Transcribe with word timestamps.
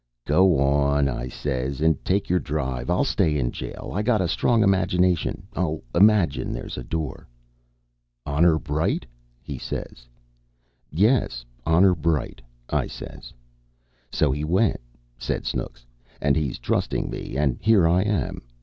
"'Go 0.25 0.57
on,' 0.57 1.07
I 1.07 1.27
says, 1.27 1.79
'and 1.79 2.03
take 2.03 2.27
your 2.27 2.39
drive. 2.39 2.89
I'll 2.89 3.03
stay 3.03 3.37
in 3.37 3.51
jail. 3.51 3.91
I 3.93 4.01
got 4.01 4.19
a 4.19 4.27
strong 4.27 4.63
imagination. 4.63 5.43
I'll 5.53 5.83
imagine 5.93 6.51
there's 6.51 6.75
a 6.75 6.83
door.' 6.83 7.27
"'Honor 8.25 8.57
bright?' 8.57 9.05
he 9.43 9.59
says. 9.59 10.07
"'Yes, 10.89 11.45
honor 11.67 11.93
bright,' 11.93 12.41
I 12.67 12.87
says. 12.87 13.31
"So 14.11 14.31
he 14.31 14.43
went," 14.43 14.81
said 15.19 15.45
Snooks, 15.45 15.85
"and 16.19 16.35
he's 16.35 16.57
trusting 16.57 17.07
me, 17.11 17.37
and 17.37 17.59
here 17.61 17.87
I 17.87 18.01
am. 18.01 18.41